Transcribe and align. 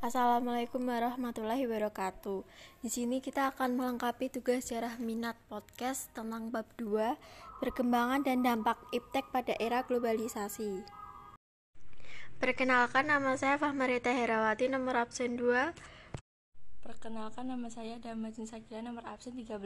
Assalamualaikum 0.00 0.80
warahmatullahi 0.88 1.68
wabarakatuh. 1.68 2.40
Di 2.80 2.88
sini 2.88 3.20
kita 3.20 3.52
akan 3.52 3.76
melengkapi 3.76 4.32
tugas 4.32 4.64
sejarah 4.64 4.96
minat 4.96 5.36
podcast 5.52 6.08
tentang 6.16 6.48
bab 6.48 6.64
2, 6.80 7.20
perkembangan 7.60 8.24
dan 8.24 8.40
dampak 8.40 8.80
iptek 8.96 9.28
pada 9.28 9.52
era 9.60 9.84
globalisasi. 9.84 10.88
Perkenalkan 12.40 13.12
nama 13.12 13.36
saya 13.36 13.60
Fahmarita 13.60 14.08
Herawati 14.08 14.72
nomor 14.72 15.04
absen 15.04 15.36
2. 15.36 15.76
Perkenalkan 16.80 17.52
nama 17.52 17.68
saya 17.68 18.00
Damajin 18.00 18.48
Sakila 18.48 18.80
nomor 18.80 19.04
absen 19.04 19.36
13. 19.36 19.60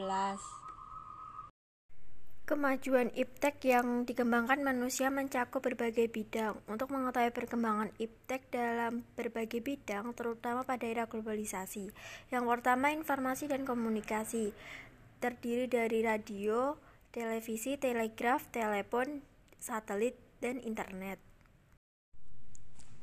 Kemajuan 2.44 3.08
iptek 3.16 3.56
yang 3.64 4.04
dikembangkan 4.04 4.60
manusia 4.60 5.08
mencakup 5.08 5.64
berbagai 5.64 6.12
bidang. 6.12 6.60
Untuk 6.68 6.92
mengetahui 6.92 7.32
perkembangan 7.32 7.88
iptek 7.96 8.52
dalam 8.52 9.00
berbagai 9.16 9.64
bidang, 9.64 10.12
terutama 10.12 10.60
pada 10.60 10.84
era 10.84 11.08
globalisasi. 11.08 11.88
Yang 12.28 12.44
pertama, 12.44 12.92
informasi 12.92 13.48
dan 13.48 13.64
komunikasi. 13.64 14.52
Terdiri 15.24 15.72
dari 15.72 16.04
radio, 16.04 16.76
televisi, 17.16 17.80
telegraf, 17.80 18.52
telepon, 18.52 19.24
satelit, 19.56 20.20
dan 20.44 20.60
internet. 20.60 21.16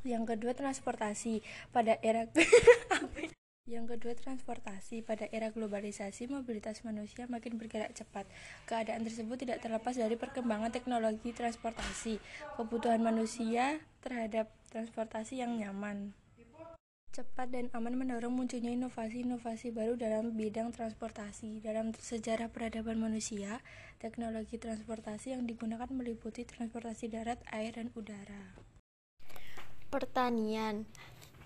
Yang 0.06 0.38
kedua, 0.38 0.54
transportasi. 0.54 1.42
Pada 1.74 1.98
era 1.98 2.30
Yang 3.62 3.94
kedua, 3.96 4.12
transportasi. 4.18 5.06
Pada 5.06 5.30
era 5.30 5.54
globalisasi, 5.54 6.26
mobilitas 6.26 6.82
manusia 6.82 7.30
makin 7.30 7.56
bergerak 7.56 7.94
cepat. 7.94 8.28
Keadaan 8.66 9.06
tersebut 9.06 9.38
tidak 9.38 9.62
terlepas 9.62 9.94
dari 9.94 10.18
perkembangan 10.18 10.74
teknologi 10.74 11.30
transportasi, 11.30 12.18
kebutuhan 12.58 13.00
manusia 13.00 13.78
terhadap 14.02 14.50
transportasi 14.74 15.40
yang 15.40 15.56
nyaman. 15.56 16.10
Cepat 17.12 17.52
dan 17.52 17.68
aman 17.76 17.96
mendorong 17.96 18.32
munculnya 18.32 18.72
inovasi-inovasi 18.72 19.70
baru 19.70 19.94
dalam 19.94 20.32
bidang 20.36 20.72
transportasi. 20.74 21.62
Dalam 21.64 21.96
sejarah 21.96 22.50
peradaban 22.50 22.98
manusia, 22.98 23.62
teknologi 24.02 24.58
transportasi 24.58 25.32
yang 25.38 25.46
digunakan 25.46 25.88
meliputi 25.92 26.42
transportasi 26.44 27.12
darat, 27.12 27.38
air, 27.52 27.76
dan 27.76 27.92
udara. 27.96 28.56
Pertanian 29.92 30.88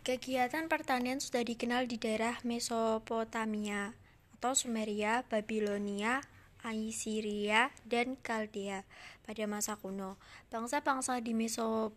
Kegiatan 0.07 0.71
pertanian 0.71 1.19
sudah 1.19 1.43
dikenal 1.43 1.91
di 1.91 1.99
daerah 1.99 2.39
Mesopotamia 2.47 3.91
atau 4.39 4.55
Sumeria, 4.55 5.27
Babilonia, 5.27 6.23
Assyria, 6.63 7.75
dan 7.83 8.15
Kaldea 8.15 8.87
pada 9.27 9.45
masa 9.51 9.75
kuno. 9.75 10.15
Bangsa-bangsa 10.47 11.19
di 11.19 11.35
Mesopotamia 11.35 11.91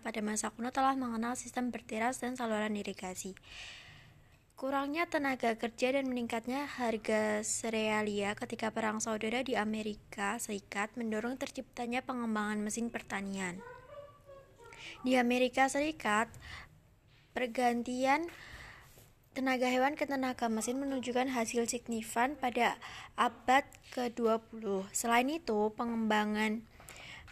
pada 0.00 0.24
masa 0.24 0.48
kuno 0.48 0.72
telah 0.72 0.96
mengenal 0.96 1.36
sistem 1.36 1.68
berteras 1.68 2.16
dan 2.24 2.32
saluran 2.32 2.80
irigasi. 2.80 3.36
Kurangnya 4.56 5.04
tenaga 5.12 5.60
kerja 5.60 6.00
dan 6.00 6.08
meningkatnya 6.08 6.64
harga 6.64 7.44
serealia 7.44 8.32
ketika 8.40 8.72
perang 8.72 9.04
saudara 9.04 9.44
di 9.44 9.52
Amerika 9.52 10.40
Serikat 10.40 10.96
mendorong 10.96 11.36
terciptanya 11.36 12.00
pengembangan 12.00 12.64
mesin 12.64 12.88
pertanian. 12.88 13.60
Di 15.02 15.18
Amerika 15.18 15.66
Serikat, 15.66 16.30
pergantian 17.34 18.22
tenaga 19.34 19.66
hewan 19.66 19.98
ke 19.98 20.06
tenaga 20.06 20.46
mesin 20.46 20.78
menunjukkan 20.78 21.26
hasil 21.26 21.66
signifan 21.66 22.38
pada 22.38 22.78
abad 23.18 23.66
ke-20. 23.98 24.62
Selain 24.94 25.26
itu, 25.26 25.74
pengembangan 25.74 26.62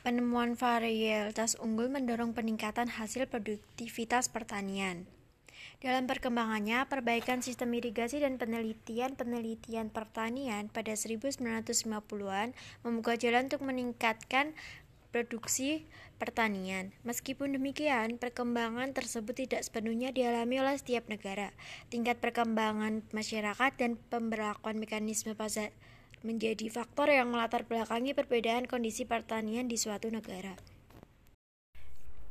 penemuan 0.02 0.58
varietas 0.58 1.54
unggul 1.62 1.86
mendorong 1.94 2.34
peningkatan 2.34 2.90
hasil 2.90 3.30
produktivitas 3.30 4.26
pertanian. 4.34 5.06
Dalam 5.78 6.10
perkembangannya, 6.10 6.90
perbaikan 6.90 7.38
sistem 7.38 7.70
irigasi 7.78 8.18
dan 8.18 8.34
penelitian-penelitian 8.34 9.94
pertanian 9.94 10.66
pada 10.66 10.98
1950-an 10.98 12.50
membuka 12.82 13.14
jalan 13.14 13.46
untuk 13.46 13.62
meningkatkan 13.62 14.58
produksi 15.10 15.84
pertanian. 16.16 16.94
Meskipun 17.02 17.54
demikian, 17.58 18.16
perkembangan 18.16 18.94
tersebut 18.94 19.34
tidak 19.34 19.66
sepenuhnya 19.66 20.14
dialami 20.14 20.62
oleh 20.62 20.78
setiap 20.78 21.06
negara. 21.10 21.50
Tingkat 21.90 22.22
perkembangan 22.22 23.02
masyarakat 23.10 23.72
dan 23.76 23.98
pemberlakuan 24.08 24.78
mekanisme 24.78 25.34
pasar 25.34 25.74
menjadi 26.22 26.68
faktor 26.68 27.08
yang 27.10 27.32
melatar 27.32 27.64
belakangi 27.64 28.12
perbedaan 28.12 28.68
kondisi 28.68 29.08
pertanian 29.08 29.66
di 29.66 29.80
suatu 29.80 30.12
negara. 30.12 30.54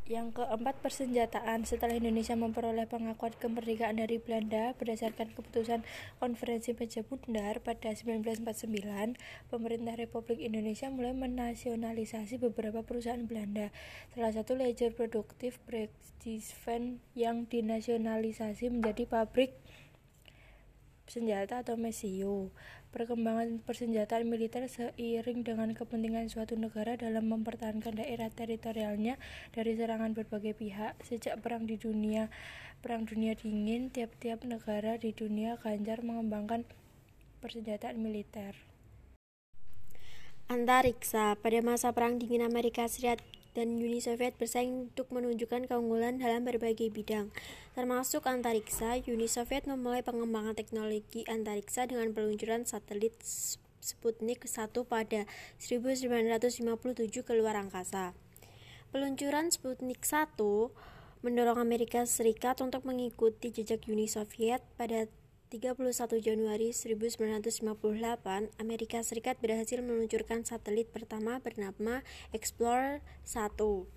Yang 0.09 0.41
keempat, 0.41 0.81
persenjataan. 0.81 1.69
Setelah 1.69 1.93
Indonesia 1.93 2.33
memperoleh 2.33 2.89
pengakuan 2.89 3.29
kemerdekaan 3.37 4.01
dari 4.01 4.17
Belanda 4.17 4.73
berdasarkan 4.73 5.37
keputusan 5.37 5.85
Konferensi 6.17 6.73
Meja 6.73 7.05
Bundar 7.05 7.61
pada 7.61 7.93
1949, 7.93 9.13
pemerintah 9.53 9.93
Republik 9.93 10.41
Indonesia 10.41 10.89
mulai 10.89 11.13
menasionalisasi 11.13 12.41
beberapa 12.41 12.81
perusahaan 12.81 13.21
Belanda. 13.21 13.69
Salah 14.17 14.33
satu 14.33 14.57
ledger 14.57 14.97
produktif 14.97 15.61
Brechtesven 15.69 17.05
yang 17.13 17.45
dinasionalisasi 17.45 18.73
menjadi 18.73 19.05
pabrik 19.05 19.53
senjata 21.05 21.61
atau 21.61 21.77
mesio. 21.77 22.53
Perkembangan 22.89 23.61
persenjataan 23.61 24.25
militer 24.25 24.66
seiring 24.66 25.45
dengan 25.45 25.77
kepentingan 25.77 26.25
suatu 26.25 26.57
negara 26.57 26.97
dalam 26.97 27.29
mempertahankan 27.29 28.01
daerah 28.01 28.33
teritorialnya 28.33 29.22
dari 29.53 29.77
serangan 29.77 30.17
berbagai 30.17 30.57
pihak. 30.57 30.97
Sejak 31.05 31.38
perang 31.38 31.69
di 31.69 31.77
dunia 31.77 32.33
Perang 32.81 33.05
Dunia 33.05 33.38
Dingin, 33.38 33.94
tiap-tiap 33.94 34.41
negara 34.41 34.97
di 34.97 35.13
dunia 35.13 35.59
gencar 35.61 36.01
mengembangkan 36.01 36.66
persenjataan 37.45 38.01
militer. 38.01 38.57
Antariksa 40.50 41.38
pada 41.38 41.61
masa 41.61 41.94
Perang 41.94 42.17
Dingin 42.17 42.41
Amerika 42.41 42.89
Serikat 42.89 43.21
dan 43.57 43.81
Uni 43.81 44.03
Soviet 44.03 44.37
bersaing 44.37 44.91
untuk 44.91 45.09
menunjukkan 45.09 45.65
keunggulan 45.65 46.21
dalam 46.21 46.45
berbagai 46.45 46.93
bidang, 46.93 47.33
termasuk 47.73 48.29
antariksa. 48.29 49.01
Uni 49.09 49.25
Soviet 49.25 49.65
memulai 49.65 50.05
pengembangan 50.05 50.53
teknologi 50.53 51.25
antariksa 51.25 51.89
dengan 51.89 52.13
peluncuran 52.13 52.67
satelit 52.67 53.15
Sputnik 53.79 54.45
1 54.45 54.69
pada 54.85 55.25
1957 55.57 57.25
ke 57.25 57.33
luar 57.33 57.57
angkasa. 57.57 58.13
Peluncuran 58.93 59.49
Sputnik 59.49 60.01
1 60.05 60.38
mendorong 61.21 61.59
Amerika 61.59 62.07
Serikat 62.07 62.63
untuk 62.63 62.88
mengikuti 62.88 63.51
jejak 63.51 63.85
Uni 63.91 64.07
Soviet 64.07 64.63
pada 64.79 65.05
31 65.49 66.21
Januari 66.21 66.69
1958, 66.69 67.65
Amerika 68.61 69.01
Serikat 69.01 69.41
berhasil 69.41 69.81
meluncurkan 69.81 70.45
satelit 70.45 70.93
pertama 70.93 71.41
bernama 71.41 72.05
Explorer 72.29 73.01
1. 73.25 73.89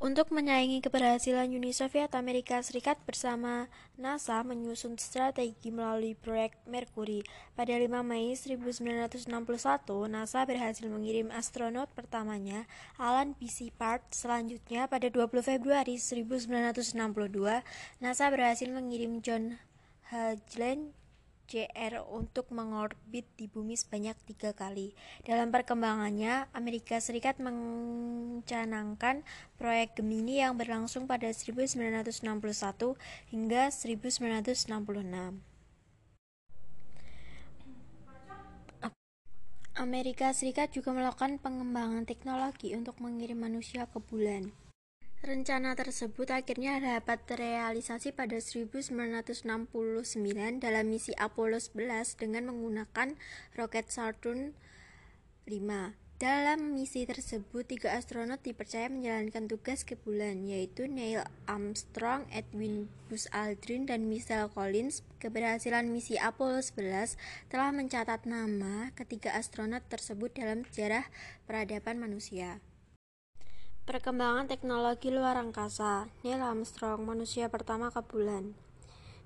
Untuk 0.00 0.32
menyaingi 0.32 0.80
keberhasilan 0.80 1.50
Uni 1.52 1.74
Soviet, 1.74 2.14
Amerika 2.16 2.62
Serikat 2.62 3.02
bersama 3.04 3.66
NASA 3.98 4.40
menyusun 4.46 4.94
strategi 4.96 5.68
melalui 5.68 6.16
proyek 6.16 6.56
Mercury. 6.70 7.20
Pada 7.52 7.74
5 7.76 7.90
Mei 8.00 8.32
1961, 8.32 9.28
NASA 10.06 10.40
berhasil 10.46 10.86
mengirim 10.88 11.28
astronot 11.34 11.92
pertamanya, 11.92 12.64
Alan 12.96 13.36
B. 13.36 13.44
Shepard. 13.50 14.06
Selanjutnya, 14.14 14.88
pada 14.88 15.10
20 15.10 15.42
Februari 15.44 16.00
1962, 16.00 17.60
NASA 18.00 18.30
berhasil 18.32 18.70
mengirim 18.72 19.20
John 19.20 19.60
Hagland 20.10 20.90
JR 21.50 22.02
untuk 22.06 22.50
mengorbit 22.50 23.26
di 23.38 23.46
bumi 23.46 23.78
sebanyak 23.78 24.14
tiga 24.26 24.50
kali. 24.50 24.90
Dalam 25.22 25.54
perkembangannya, 25.54 26.50
Amerika 26.50 26.98
Serikat 26.98 27.38
mencanangkan 27.38 29.22
proyek 29.58 29.98
Gemini 29.98 30.42
yang 30.42 30.58
berlangsung 30.58 31.10
pada 31.10 31.30
1961 31.30 32.98
hingga 33.30 33.70
1966. 33.70 35.42
Amerika 39.78 40.34
Serikat 40.34 40.74
juga 40.74 40.90
melakukan 40.90 41.38
pengembangan 41.38 42.02
teknologi 42.02 42.74
untuk 42.74 42.98
mengirim 42.98 43.42
manusia 43.42 43.86
ke 43.86 44.02
bulan. 44.02 44.50
Rencana 45.20 45.76
tersebut 45.76 46.32
akhirnya 46.32 46.80
dapat 46.80 47.20
terrealisasi 47.28 48.16
pada 48.16 48.40
1969 48.40 49.44
dalam 50.64 50.84
misi 50.88 51.12
Apollo 51.12 51.60
11 51.76 52.16
dengan 52.16 52.48
menggunakan 52.48 53.20
roket 53.52 53.92
Saturn 53.92 54.56
V. 55.44 55.52
Dalam 56.16 56.72
misi 56.72 57.04
tersebut, 57.04 57.68
tiga 57.68 58.00
astronot 58.00 58.40
dipercaya 58.40 58.88
menjalankan 58.88 59.44
tugas 59.44 59.84
ke 59.84 59.92
bulan, 60.00 60.48
yaitu 60.48 60.88
Neil 60.88 61.20
Armstrong, 61.44 62.24
Edwin 62.32 62.88
Buzz 63.12 63.28
Aldrin, 63.28 63.84
dan 63.84 64.08
Michael 64.08 64.48
Collins. 64.48 65.04
Keberhasilan 65.20 65.92
misi 65.92 66.16
Apollo 66.16 66.64
11 66.72 67.20
telah 67.52 67.68
mencatat 67.76 68.24
nama 68.24 68.88
ketiga 68.96 69.36
astronot 69.36 69.84
tersebut 69.92 70.32
dalam 70.32 70.64
sejarah 70.64 71.04
peradaban 71.44 72.00
manusia. 72.00 72.64
Perkembangan 73.90 74.46
teknologi 74.46 75.10
luar 75.10 75.34
angkasa 75.34 76.06
Neil 76.22 76.38
Armstrong, 76.38 77.02
manusia 77.02 77.50
pertama 77.50 77.90
ke 77.90 77.98
bulan 78.06 78.54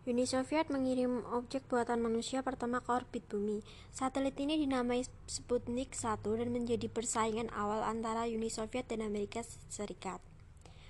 Uni 0.09 0.25
Soviet 0.25 0.73
mengirim 0.73 1.21
objek 1.37 1.69
buatan 1.69 2.01
manusia 2.01 2.41
pertama 2.41 2.81
ke 2.81 2.89
orbit 2.89 3.29
bumi. 3.29 3.61
Satelit 3.93 4.41
ini 4.41 4.57
dinamai 4.57 5.05
Sputnik 5.29 5.93
1 5.93 6.25
dan 6.41 6.49
menjadi 6.49 6.89
persaingan 6.89 7.53
awal 7.53 7.85
antara 7.85 8.25
Uni 8.25 8.49
Soviet 8.49 8.89
dan 8.89 9.05
Amerika 9.05 9.45
Serikat. 9.69 10.25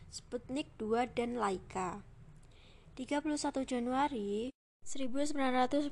Sputnik 0.07 0.71
2 0.79 1.11
dan 1.11 1.43
Laika 1.43 2.07
31 2.95 3.35
Januari 3.67 4.54
1958, 4.85 5.89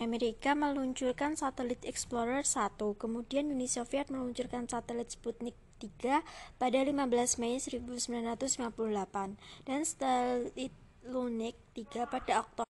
Amerika 0.00 0.56
meluncurkan 0.56 1.36
satelit 1.36 1.84
Explorer 1.84 2.40
1, 2.48 2.80
kemudian 2.96 3.52
Uni 3.52 3.68
Soviet 3.68 4.08
meluncurkan 4.08 4.64
satelit 4.64 5.12
Sputnik 5.12 5.52
3 5.84 6.24
pada 6.56 6.78
15 6.80 6.96
Mei 7.36 7.60
1958 7.60 9.36
dan 9.68 9.80
satelit 9.84 10.72
Lunik 11.04 11.60
3 11.76 12.08
pada 12.08 12.40
Oktober 12.40 12.68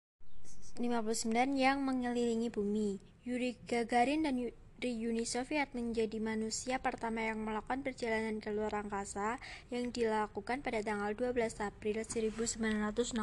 59 0.76 1.56
yang 1.56 1.80
mengelilingi 1.80 2.52
bumi. 2.52 3.00
Yuri 3.24 3.56
Gagarin 3.64 4.28
dan 4.28 4.36
dari 4.84 5.00
Uni 5.08 5.24
Soviet 5.24 5.72
menjadi 5.72 6.20
manusia 6.20 6.76
pertama 6.76 7.24
yang 7.24 7.40
melakukan 7.40 7.80
perjalanan 7.80 8.36
ke 8.36 8.52
luar 8.52 8.84
angkasa 8.84 9.40
yang 9.72 9.88
dilakukan 9.88 10.60
pada 10.60 10.84
tanggal 10.84 11.08
12 11.16 11.40
April 11.64 12.04
1961 12.04 13.16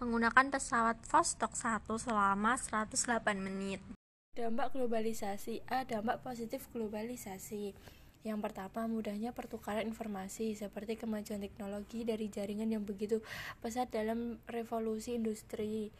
menggunakan 0.00 0.46
pesawat 0.48 0.96
Vostok 1.04 1.52
1 1.52 1.84
selama 2.00 2.56
108 2.56 2.88
menit. 3.36 3.84
Dampak 4.32 4.72
globalisasi 4.72 5.60
A. 5.68 5.84
Dampak 5.84 6.24
positif 6.24 6.64
globalisasi 6.72 7.76
yang 8.24 8.40
pertama, 8.40 8.88
mudahnya 8.88 9.36
pertukaran 9.36 9.84
informasi 9.84 10.56
seperti 10.56 10.96
kemajuan 10.96 11.44
teknologi 11.44 12.08
dari 12.08 12.32
jaringan 12.32 12.72
yang 12.72 12.88
begitu 12.88 13.20
pesat 13.60 13.92
dalam 13.92 14.40
revolusi 14.48 15.20
industri 15.20 15.92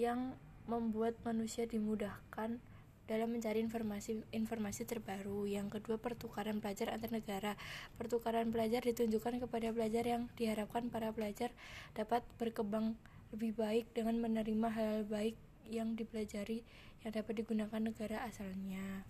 yang 0.00 0.32
membuat 0.64 1.20
manusia 1.20 1.68
dimudahkan 1.68 2.64
dalam 3.04 3.32
mencari 3.32 3.60
informasi-informasi 3.60 4.88
terbaru. 4.88 5.44
Yang 5.44 5.80
kedua, 5.80 6.00
pertukaran 6.00 6.58
pelajar 6.58 6.92
antar 6.92 7.12
negara. 7.12 7.52
Pertukaran 8.00 8.48
pelajar 8.48 8.84
ditunjukkan 8.84 9.44
kepada 9.44 9.72
pelajar 9.72 10.04
yang 10.04 10.28
diharapkan 10.36 10.88
para 10.88 11.12
pelajar 11.12 11.52
dapat 11.92 12.24
berkembang 12.40 12.96
lebih 13.34 13.56
baik 13.56 13.90
dengan 13.92 14.20
menerima 14.22 14.68
-hal 14.70 15.04
baik 15.10 15.34
yang 15.68 15.96
dipelajari 15.96 16.62
yang 17.04 17.12
dapat 17.12 17.44
digunakan 17.44 17.80
negara 17.80 18.24
asalnya. 18.24 19.04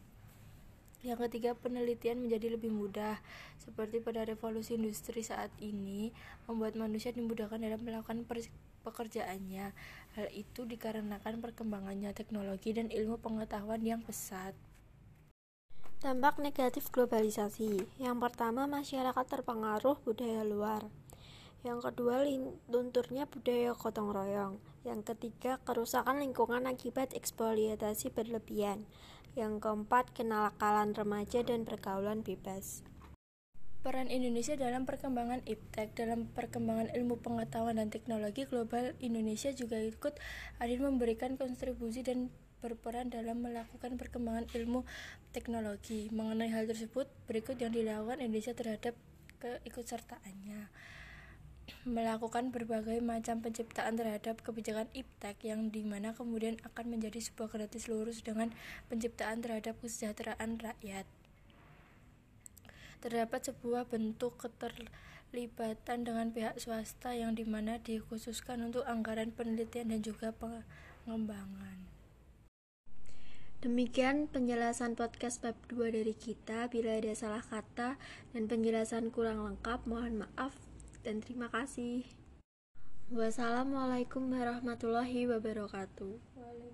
Yang 1.04 1.28
ketiga, 1.28 1.52
penelitian 1.52 2.24
menjadi 2.24 2.56
lebih 2.56 2.72
mudah. 2.72 3.20
Seperti 3.60 4.00
pada 4.00 4.24
revolusi 4.24 4.80
industri 4.80 5.20
saat 5.20 5.52
ini, 5.60 6.16
membuat 6.48 6.80
manusia 6.80 7.12
dimudahkan 7.12 7.60
dalam 7.60 7.84
melakukan 7.84 8.24
pekerjaannya. 8.84 9.72
Hal 10.14 10.26
itu 10.36 10.68
dikarenakan 10.68 11.40
perkembangannya 11.40 12.12
teknologi 12.12 12.76
dan 12.76 12.92
ilmu 12.92 13.16
pengetahuan 13.18 13.80
yang 13.80 14.04
pesat. 14.04 14.52
Dampak 16.04 16.36
negatif 16.36 16.92
globalisasi. 16.92 17.80
Yang 17.96 18.16
pertama, 18.20 18.68
masyarakat 18.68 19.24
terpengaruh 19.24 19.96
budaya 20.04 20.44
luar. 20.44 20.84
Yang 21.64 21.88
kedua, 21.88 22.28
lunturnya 22.68 23.24
budaya 23.24 23.72
gotong 23.72 24.12
royong. 24.12 24.60
Yang 24.84 25.16
ketiga, 25.16 25.56
kerusakan 25.64 26.20
lingkungan 26.20 26.68
akibat 26.68 27.16
eksploitasi 27.16 28.12
berlebihan. 28.12 28.84
Yang 29.32 29.64
keempat, 29.64 30.12
kenakalan 30.12 30.92
remaja 30.92 31.40
dan 31.40 31.64
pergaulan 31.64 32.20
bebas. 32.20 32.84
Peran 33.84 34.08
Indonesia 34.08 34.56
dalam 34.56 34.88
perkembangan 34.88 35.44
iptek 35.44 35.92
dalam 35.92 36.24
perkembangan 36.32 36.88
ilmu 36.96 37.20
pengetahuan 37.20 37.76
dan 37.76 37.92
teknologi 37.92 38.48
global 38.48 38.96
Indonesia 39.04 39.52
juga 39.52 39.76
ikut 39.76 40.16
adil 40.56 40.80
memberikan 40.80 41.36
kontribusi 41.36 42.00
dan 42.00 42.32
berperan 42.64 43.12
dalam 43.12 43.44
melakukan 43.44 44.00
perkembangan 44.00 44.48
ilmu 44.56 44.88
teknologi. 45.36 46.08
Mengenai 46.16 46.48
hal 46.48 46.64
tersebut, 46.64 47.12
berikut 47.28 47.60
yang 47.60 47.76
dilakukan 47.76 48.24
Indonesia 48.24 48.56
terhadap 48.56 48.96
keikutsertaannya 49.44 50.72
melakukan 51.84 52.52
berbagai 52.52 53.04
macam 53.04 53.44
penciptaan 53.44 54.00
terhadap 54.00 54.40
kebijakan 54.40 54.88
iptek 54.96 55.36
yang 55.44 55.68
di 55.68 55.84
mana 55.84 56.16
kemudian 56.16 56.56
akan 56.64 56.96
menjadi 56.96 57.20
sebuah 57.20 57.52
gratis 57.52 57.92
lurus 57.92 58.24
dengan 58.24 58.48
penciptaan 58.88 59.44
terhadap 59.44 59.76
kesejahteraan 59.84 60.56
rakyat. 60.56 61.04
Terdapat 63.04 63.52
sebuah 63.52 63.84
bentuk 63.84 64.40
keterlibatan 64.40 66.08
dengan 66.08 66.32
pihak 66.32 66.56
swasta 66.56 67.12
yang 67.12 67.36
di 67.36 67.44
mana 67.44 67.76
dikhususkan 67.76 68.64
untuk 68.64 68.88
anggaran 68.88 69.28
penelitian 69.28 69.92
dan 69.92 70.00
juga 70.00 70.32
pengembangan. 70.32 71.84
Demikian 73.60 74.28
penjelasan 74.28 74.96
podcast 74.96 75.44
bab 75.44 75.56
2 75.68 75.92
dari 75.92 76.16
kita. 76.16 76.72
Bila 76.72 76.96
ada 76.96 77.12
salah 77.12 77.44
kata 77.44 78.00
dan 78.32 78.48
penjelasan 78.48 79.12
kurang 79.12 79.40
lengkap, 79.44 79.84
mohon 79.84 80.24
maaf 80.24 80.56
dan 81.04 81.20
terima 81.20 81.52
kasih. 81.52 82.08
Wassalamualaikum 83.12 84.32
warahmatullahi 84.32 85.28
wabarakatuh. 85.28 86.16